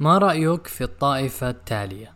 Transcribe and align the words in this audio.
ما 0.00 0.18
رأيك 0.18 0.66
في 0.66 0.84
الطائفة 0.84 1.50
التالية؟ 1.50 2.12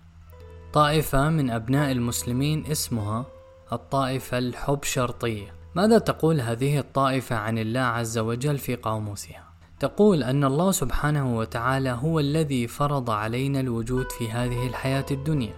طائفة 0.72 1.30
من 1.30 1.50
أبناء 1.50 1.92
المسلمين 1.92 2.66
اسمها 2.66 3.26
الطائفة 3.72 4.38
الحب 4.38 4.84
شرطية 4.84 5.54
ماذا 5.74 5.98
تقول 5.98 6.40
هذه 6.40 6.78
الطائفة 6.78 7.36
عن 7.36 7.58
الله 7.58 7.80
عز 7.80 8.18
وجل 8.18 8.58
في 8.58 8.74
قاموسها؟ 8.74 9.44
تقول 9.80 10.22
أن 10.22 10.44
الله 10.44 10.70
سبحانه 10.70 11.36
وتعالى 11.36 11.90
هو 11.90 12.20
الذي 12.20 12.66
فرض 12.66 13.10
علينا 13.10 13.60
الوجود 13.60 14.12
في 14.12 14.30
هذه 14.30 14.66
الحياة 14.66 15.06
الدنيا 15.10 15.54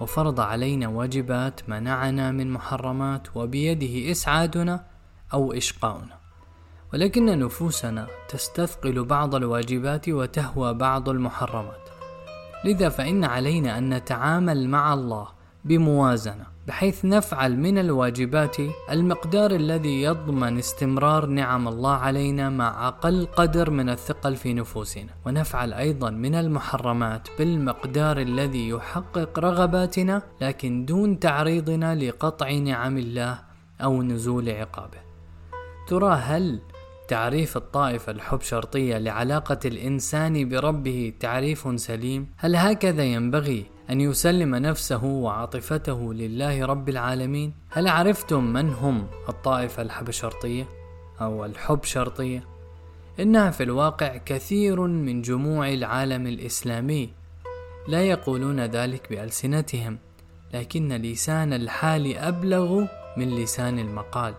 وفرض 0.00 0.40
علينا 0.40 0.88
واجبات 0.88 1.68
منعنا 1.68 2.32
من 2.32 2.50
محرمات 2.50 3.36
وبيده 3.36 4.10
إسعادنا 4.10 4.84
أو 5.32 5.52
إشقاؤنا 5.52 6.21
ولكن 6.92 7.38
نفوسنا 7.38 8.06
تستثقل 8.28 9.04
بعض 9.04 9.34
الواجبات 9.34 10.08
وتهوى 10.08 10.74
بعض 10.74 11.08
المحرمات. 11.08 11.88
لذا 12.64 12.88
فإن 12.88 13.24
علينا 13.24 13.78
أن 13.78 13.94
نتعامل 13.94 14.68
مع 14.68 14.94
الله 14.94 15.28
بموازنة 15.64 16.46
بحيث 16.66 17.04
نفعل 17.04 17.56
من 17.56 17.78
الواجبات 17.78 18.56
المقدار 18.90 19.50
الذي 19.50 20.02
يضمن 20.02 20.58
استمرار 20.58 21.26
نعم 21.26 21.68
الله 21.68 21.92
علينا 21.92 22.50
مع 22.50 22.88
أقل 22.88 23.26
قدر 23.36 23.70
من 23.70 23.88
الثقل 23.88 24.36
في 24.36 24.54
نفوسنا. 24.54 25.10
ونفعل 25.26 25.72
أيضا 25.72 26.10
من 26.10 26.34
المحرمات 26.34 27.28
بالمقدار 27.38 28.20
الذي 28.20 28.68
يحقق 28.68 29.38
رغباتنا 29.38 30.22
لكن 30.40 30.84
دون 30.84 31.18
تعريضنا 31.18 31.94
لقطع 31.94 32.50
نعم 32.50 32.98
الله 32.98 33.38
أو 33.80 34.02
نزول 34.02 34.50
عقابه. 34.50 34.98
ترى 35.88 36.14
هل 36.14 36.60
تعريف 37.12 37.56
الطائفة 37.56 38.12
الحب 38.12 38.40
شرطية 38.40 38.98
لعلاقة 38.98 39.58
الإنسان 39.64 40.48
بربه 40.48 41.12
تعريف 41.20 41.80
سليم؟ 41.80 42.26
هل 42.36 42.56
هكذا 42.56 43.04
ينبغي 43.04 43.66
أن 43.90 44.00
يسلم 44.00 44.54
نفسه 44.54 45.04
وعاطفته 45.04 46.14
لله 46.14 46.64
رب 46.66 46.88
العالمين؟ 46.88 47.54
هل 47.70 47.88
عرفتم 47.88 48.44
من 48.44 48.68
هم 48.68 49.06
الطائفة 49.28 49.82
الحب 49.82 50.10
شرطية؟ 50.10 50.68
أو 51.20 51.44
الحب 51.44 51.84
شرطية؟ 51.84 52.44
إنها 53.20 53.50
في 53.50 53.62
الواقع 53.62 54.16
كثير 54.16 54.80
من 54.80 55.22
جموع 55.22 55.68
العالم 55.68 56.26
الإسلامي 56.26 57.10
لا 57.88 58.02
يقولون 58.02 58.60
ذلك 58.60 59.10
بألسنتهم 59.10 59.98
لكن 60.54 60.88
لسان 60.88 61.52
الحال 61.52 62.16
أبلغ 62.16 62.84
من 63.16 63.36
لسان 63.36 63.78
المقال 63.78 64.34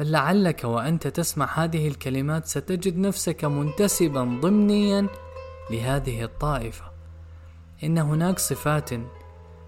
بل 0.00 0.10
لعلك 0.10 0.64
وأنت 0.64 1.06
تسمع 1.06 1.64
هذه 1.64 1.88
الكلمات 1.88 2.46
ستجد 2.46 2.98
نفسك 2.98 3.44
منتسبا 3.44 4.38
ضمنيا 4.40 5.06
لهذه 5.70 6.24
الطائفة. 6.24 6.84
إن 7.84 7.98
هناك 7.98 8.38
صفات 8.38 8.90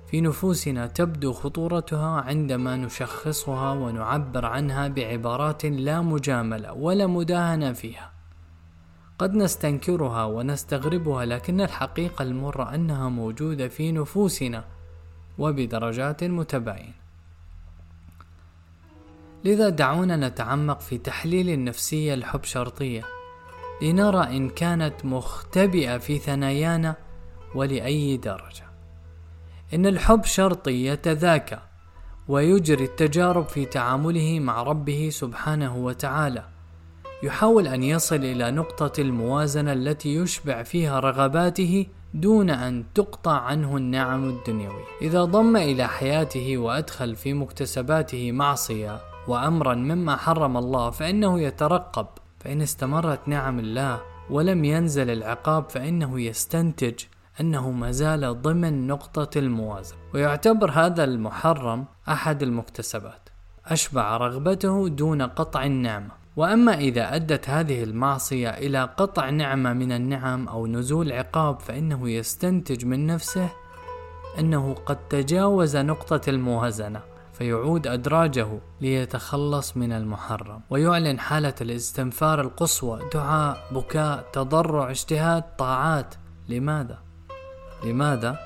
في 0.06 0.20
نفوسنا 0.20 0.86
تبدو 0.86 1.32
خطورتها 1.32 2.20
عندما 2.20 2.76
نشخصها 2.76 3.72
ونعبر 3.72 4.46
عنها 4.46 4.88
بعبارات 4.88 5.66
لا 5.66 6.00
مجاملة 6.00 6.72
ولا 6.72 7.06
مداهنة 7.06 7.72
فيها. 7.72 8.12
قد 9.18 9.34
نستنكرها 9.34 10.24
ونستغربها 10.24 11.24
لكن 11.24 11.60
الحقيقة 11.60 12.22
المرة 12.22 12.74
أنها 12.74 13.08
موجودة 13.08 13.68
في 13.68 13.92
نفوسنا 13.92 14.64
وبدرجات 15.38 16.24
متباينة. 16.24 16.97
لذا 19.44 19.69
دعونا 19.69 20.17
نتعمق 20.17 20.81
في 20.81 20.98
تحليل 20.98 21.50
النفسية 21.50 22.14
الحب 22.14 22.44
شرطية 22.44 23.03
لنرى 23.83 24.36
إن 24.36 24.48
كانت 24.48 25.05
مختبئة 25.05 25.98
في 25.98 26.19
ثنايانا 26.19 26.97
ولأي 27.55 28.17
درجة. 28.17 28.69
إن 29.75 29.86
الحب 29.86 30.25
شرطي 30.25 30.86
يتذاكى 30.86 31.58
ويجري 32.28 32.84
التجارب 32.84 33.48
في 33.48 33.64
تعامله 33.64 34.40
مع 34.40 34.62
ربه 34.62 35.08
سبحانه 35.12 35.77
وتعالى. 35.77 36.45
يحاول 37.23 37.68
أن 37.68 37.83
يصل 37.83 38.17
إلى 38.17 38.51
نقطة 38.51 39.01
الموازنة 39.01 39.73
التي 39.73 40.14
يشبع 40.14 40.62
فيها 40.62 41.01
رغباته 41.01 41.86
دون 42.14 42.51
أن 42.51 42.85
تقطع 42.95 43.41
عنه 43.41 43.77
النعم 43.77 44.29
الدنيوية. 44.29 44.85
إذا 45.02 45.24
ضم 45.24 45.57
إلى 45.57 45.89
حياته 45.89 46.58
وأدخل 46.58 47.17
في 47.17 47.33
مكتسباته 47.33 48.33
معصية 48.33 49.08
وأمرا 49.28 49.74
مما 49.74 50.16
حرم 50.16 50.56
الله 50.56 50.90
فإنه 50.90 51.40
يترقب 51.40 52.06
فإن 52.40 52.62
استمرت 52.62 53.28
نعم 53.28 53.58
الله 53.58 54.00
ولم 54.30 54.64
ينزل 54.64 55.11
العقاب 55.11 55.70
فإنه 55.70 56.20
يستنتج 56.20 57.05
أنه 57.40 57.70
ما 57.70 57.90
زال 57.90 58.42
ضمن 58.42 58.86
نقطة 58.86 59.38
الموازنة. 59.38 59.98
ويعتبر 60.14 60.70
هذا 60.70 61.05
المحرم 61.05 61.84
أحد 62.08 62.42
المكتسبات. 62.42 63.28
أشبع 63.67 64.17
رغبته 64.17 64.88
دون 64.88 65.22
قطع 65.22 65.64
النعمة. 65.64 66.11
وأما 66.36 66.74
إذا 66.74 67.17
أدت 67.17 67.50
هذه 67.50 67.84
المعصية 67.84 68.50
إلى 68.50 68.83
قطع 68.96 69.30
نعمة 69.30 69.72
من 69.72 69.92
النعم 69.92 70.48
أو 70.48 70.67
نزول 70.67 71.12
عقاب 71.12 71.61
فإنه 71.61 72.11
يستنتج 72.11 72.84
من 72.84 73.06
نفسه 73.06 73.48
أنه 74.38 74.74
قد 74.86 75.08
تجاوز 75.08 75.77
نقطة 75.77 76.20
الموازنة. 76.30 77.17
فيعود 77.38 77.86
أدراجه 77.86 78.48
ليتخلص 78.80 79.76
من 79.76 79.92
المحرم 79.92 80.60
ويعلن 80.70 81.18
حالة 81.18 81.54
الاستنفار 81.60 82.40
القصوى 82.40 83.00
دعاء 83.14 83.68
بكاء 83.72 84.24
تضرع 84.32 84.90
اجتهاد 84.90 85.44
طاعات 85.56 86.14
لماذا؟ 86.48 86.98
لماذا؟ 87.84 88.38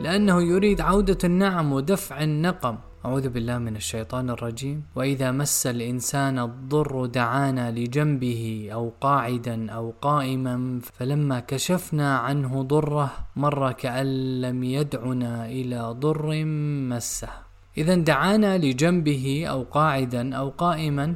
لأنه 0.00 0.42
يريد 0.42 0.80
عودة 0.80 1.18
النعم 1.24 1.72
ودفع 1.72 2.22
النقم 2.22 2.78
أعوذ 3.04 3.28
بالله 3.28 3.58
من 3.58 3.76
الشيطان 3.76 4.30
الرجيم 4.30 4.82
وإذا 4.94 5.30
مس 5.30 5.66
الإنسان 5.66 6.38
الضر 6.38 7.06
دعانا 7.06 7.70
لجنبه 7.70 8.68
أو 8.72 8.92
قاعدا 9.00 9.70
أو 9.70 9.94
قائما 10.02 10.80
فلما 10.82 11.40
كشفنا 11.40 12.18
عنه 12.18 12.62
ضره 12.62 13.10
مر 13.36 13.72
كأن 13.72 14.40
لم 14.40 14.64
يدعنا 14.64 15.46
إلى 15.46 15.80
ضر 15.98 16.44
مسه 16.88 17.51
إذا 17.78 17.94
دعانا 17.94 18.58
لجنبه 18.58 19.44
أو 19.48 19.62
قاعدا 19.62 20.36
أو 20.36 20.48
قائما 20.48 21.14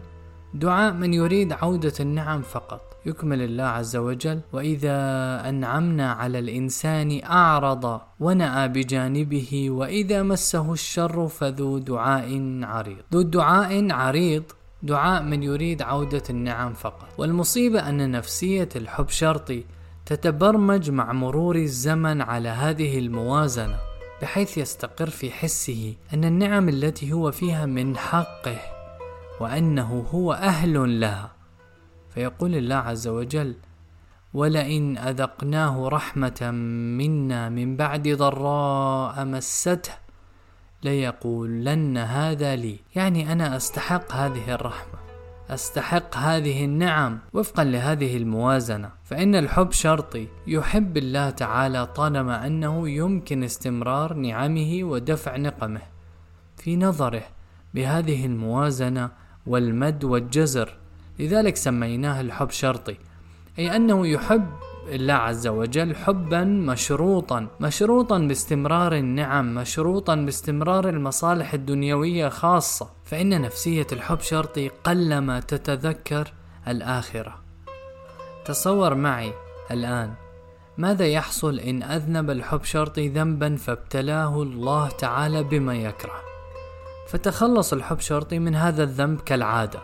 دعاء 0.55 0.93
من 0.93 1.15
يريد 1.15 1.53
عودة 1.53 1.93
النعم 2.01 2.43
فقط. 2.43 2.81
يكمل 3.07 3.43
الله 3.43 3.65
عز 3.65 3.97
وجل 3.97 4.41
وإذا 4.53 4.99
أنعمنا 5.49 6.13
على 6.13 6.39
الإنسان 6.39 7.21
أعرض 7.25 8.01
ونأى 8.21 8.69
بجانبه 8.69 9.71
وإذا 9.71 10.23
مسه 10.23 10.73
الشر 10.73 11.29
فذو 11.29 11.79
دعاء 11.79 12.61
عريض. 12.63 13.03
ذو 13.13 13.23
دعاء 13.23 13.93
عريض 13.93 14.43
دعاء 14.83 15.23
من 15.23 15.43
يريد 15.43 15.83
عودة 15.83 16.23
النعم 16.31 16.75
فقط. 16.75 17.09
والمصيبة 17.19 17.89
أن 17.89 18.11
نفسية 18.11 18.69
الحب 18.77 19.09
شرطي 19.09 19.65
تتبرمج 20.07 20.91
مع 20.91 21.13
مرور 21.13 21.57
الزمن 21.57 22.23
على 22.23 22.49
هذه 22.49 22.99
الموازنة. 22.99 23.86
بحيث 24.23 24.59
يستقر 24.59 25.11
في 25.11 25.31
حسه 25.31 25.95
أن 26.15 26.25
النعم 26.25 26.69
التي 26.69 27.13
هو 27.13 27.31
فيها 27.31 27.67
من 27.67 27.97
حقه 27.97 28.59
وأنه 29.41 30.07
هو 30.11 30.33
أهل 30.33 31.01
لها. 31.01 31.33
فيقول 32.15 32.55
الله 32.55 32.75
عز 32.75 33.09
وجل 33.09 33.55
ولئن 34.35 34.99
أذقناه 34.99 35.89
رحمة 35.89 36.51
منا 36.99 37.49
من 37.49 37.77
بعد 37.77 38.09
ضراء 38.09 39.25
مسته 39.25 39.93
ليقولن 40.83 41.99
هذا 41.99 42.57
لي. 42.57 42.79
يعني 42.95 43.33
أنا 43.33 43.57
أستحق 43.57 44.13
هذه 44.13 44.55
الرحمة. 44.55 45.06
أستحق 45.51 46.17
هذه 46.17 46.65
النعم 46.65 47.19
وفقا 47.33 47.65
لهذه 47.65 48.17
الموازنة. 48.17 48.91
فإن 49.05 49.35
الحب 49.35 49.73
شرطي 49.73 50.29
يحب 50.47 50.97
الله 50.97 51.31
تعالى 51.31 51.87
طالما 51.87 52.47
أنه 52.47 52.89
يمكن 52.89 53.45
استمرار 53.45 54.15
نعمه 54.15 54.79
ودفع 54.83 55.37
نقمه. 55.37 55.83
في 56.57 56.77
نظره 56.77 57.23
بهذه 57.75 58.27
الموازنة 58.27 59.11
والمد 59.47 60.05
والجزر 60.05 60.77
لذلك 61.19 61.57
سميناه 61.57 62.21
الحب 62.21 62.51
شرطي. 62.51 62.97
أي 63.59 63.77
أنه 63.77 64.07
يحب 64.07 64.47
الله 64.89 65.15
عز 65.15 65.47
وجل 65.47 65.97
حبا 65.97 66.45
مشروطا 66.45 67.47
مشروطا 67.61 68.19
باستمرار 68.19 68.97
النعم 68.97 69.55
مشروطا 69.55 70.15
باستمرار 70.15 70.89
المصالح 70.89 71.55
الدنيوية 71.55 72.29
خاصة. 72.29 72.96
فإن 73.07 73.41
نفسية 73.41 73.87
الحب 73.93 74.21
شرطي 74.21 74.69
قلما 74.69 75.41
تتذكر 75.41 76.33
الآخرة. 76.69 77.43
تصور 78.45 78.95
معي 78.95 79.33
الآن 79.71 80.15
ماذا 80.79 81.07
يحصل 81.07 81.59
إن 81.59 81.83
أذنب 81.83 82.31
الحب 82.31 82.65
شرطي 82.65 83.09
ذنبا 83.09 83.57
فابتلاه 83.57 84.43
الله 84.43 84.89
تعالى 84.89 85.43
بما 85.43 85.75
يكره؟ 85.75 86.21
فتخلص 87.09 87.73
الحب 87.73 88.01
شرطي 88.01 88.39
من 88.39 88.55
هذا 88.55 88.83
الذنب 88.83 89.21
كالعادة 89.21 89.81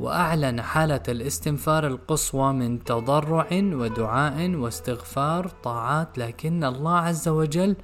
وأعلن 0.00 0.62
حالة 0.62 1.02
الاستنفار 1.08 1.86
القصوى 1.86 2.52
من 2.52 2.84
تضرع 2.84 3.48
ودعاء 3.52 4.50
واستغفار 4.50 5.48
طاعات 5.48 6.18
لكن 6.18 6.64
الله 6.64 6.96
عز 6.96 7.28
وجل 7.28 7.76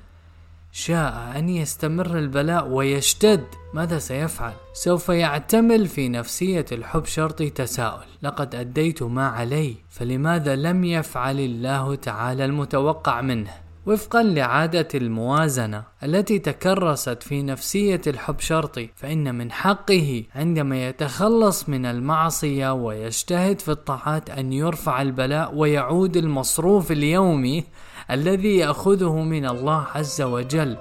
شاء 0.74 1.32
أن 1.38 1.48
يستمر 1.48 2.18
البلاء 2.18 2.68
ويشتد 2.68 3.44
ماذا 3.74 3.98
سيفعل؟ 3.98 4.52
سوف 4.72 5.08
يعتمل 5.08 5.88
في 5.88 6.08
نفسية 6.08 6.66
الحب 6.72 7.04
شرطي 7.04 7.50
تساؤل 7.50 8.06
لقد 8.22 8.54
أديت 8.54 9.02
ما 9.02 9.28
علي 9.28 9.74
فلماذا 9.88 10.56
لم 10.56 10.84
يفعل 10.84 11.40
الله 11.40 11.94
تعالى 11.94 12.44
المتوقع 12.44 13.20
منه؟ 13.20 13.61
وفقا 13.86 14.22
لعادة 14.22 14.88
الموازنة 14.94 15.84
التي 16.02 16.38
تكرست 16.38 17.22
في 17.22 17.42
نفسية 17.42 18.00
الحب 18.06 18.40
شرطي 18.40 18.90
فإن 18.96 19.34
من 19.34 19.52
حقه 19.52 20.24
عندما 20.34 20.88
يتخلص 20.88 21.68
من 21.68 21.86
المعصية 21.86 22.72
ويجتهد 22.72 23.60
في 23.60 23.70
الطاعات 23.70 24.30
أن 24.30 24.52
يرفع 24.52 25.02
البلاء 25.02 25.54
ويعود 25.54 26.16
المصروف 26.16 26.92
اليومي 26.92 27.64
الذي 28.10 28.56
يأخذه 28.56 29.22
من 29.22 29.46
الله 29.46 29.86
عز 29.94 30.22
وجل. 30.22 30.76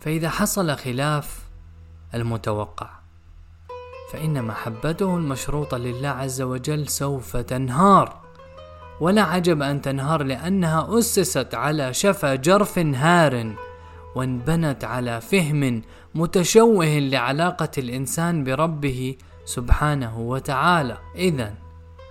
فإذا 0.00 0.28
حصل 0.28 0.76
خلاف 0.76 1.38
المتوقع 2.14 2.90
فإن 4.12 4.44
محبته 4.44 5.16
المشروطة 5.16 5.76
لله 5.78 6.08
عز 6.08 6.42
وجل 6.42 6.88
سوف 6.88 7.36
تنهار. 7.36 8.27
ولا 9.00 9.22
عجب 9.22 9.62
أن 9.62 9.82
تنهار 9.82 10.22
لأنها 10.22 10.98
أسست 10.98 11.54
على 11.54 11.94
شفا 11.94 12.34
جرف 12.34 12.78
هار 12.78 13.54
وانبنت 14.16 14.84
على 14.84 15.20
فهم 15.20 15.82
متشوه 16.14 16.98
لعلاقة 16.98 17.70
الإنسان 17.78 18.44
بربه 18.44 19.16
سبحانه 19.44 20.20
وتعالى. 20.20 20.98
اذا 21.16 21.54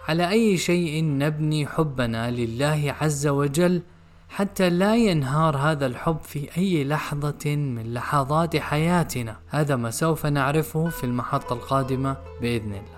على 0.08 0.30
أي 0.30 0.58
شيء 0.58 1.04
نبني 1.04 1.68
حبنا 1.68 2.32
لله 2.32 2.96
عز 3.02 3.28
وجل 3.28 3.82
حتى 4.30 4.70
لا 4.70 4.96
ينهار 4.96 5.58
هذا 5.58 5.86
الحب 5.86 6.18
في 6.24 6.58
أي 6.58 6.84
لحظة 6.84 7.56
من 7.56 7.94
لحظات 7.94 8.58
حياتنا؟ 8.58 9.36
هذا 9.50 9.76
ما 9.76 9.92
سوف 9.92 10.26
نعرفه 10.26 10.90
في 10.90 11.04
المحطة 11.04 11.54
القادمة 11.54 12.18
بإذن 12.42 12.72
الله. 12.72 12.97